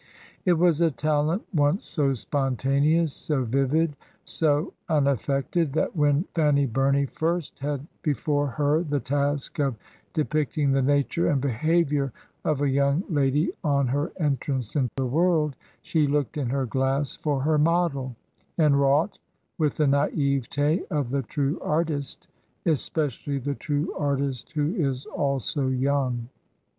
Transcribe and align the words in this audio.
It 0.45 0.53
was 0.53 0.81
a 0.81 0.89
talent 0.89 1.43
once 1.53 1.83
so 1.85 2.13
spontaneous, 2.15 3.13
so 3.13 3.43
vivid, 3.43 3.95
so 4.25 4.73
imaflFected, 4.89 5.73
that 5.73 5.95
when 5.95 6.25
Fanny 6.33 6.65
Bumey 6.65 7.07
first 7.07 7.59
had 7.59 7.85
before 8.01 8.47
her 8.47 8.81
the 8.81 8.99
task 8.99 9.59
of 9.59 9.75
depict 10.15 10.57
ing 10.57 10.71
the 10.71 10.81
nature 10.81 11.27
and 11.29 11.39
behavior 11.39 12.11
of 12.43 12.63
"A 12.63 12.69
Young 12.71 13.03
Lady 13.09 13.51
on 13.63 13.85
her 13.89 14.11
Entrance 14.17 14.75
in 14.75 14.89
the 14.95 15.05
World," 15.05 15.55
she 15.83 16.07
looked 16.07 16.35
in 16.35 16.49
her 16.49 16.65
glass 16.65 17.15
for 17.15 17.39
her 17.41 17.59
model, 17.59 18.15
and 18.57 18.79
wrought 18.81 19.19
with 19.59 19.77
the 19.77 19.85
naivetfi 19.85 20.81
of 20.89 21.11
the 21.11 21.21
true 21.21 21.59
artist, 21.61 22.27
especially 22.65 23.37
the 23.37 23.53
true 23.53 23.93
artist 23.95 24.51
who 24.53 24.73
is 24.73 25.05
also 25.05 25.67
young. 25.67 26.27